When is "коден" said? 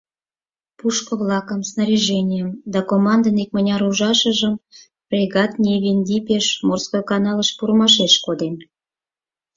8.25-8.55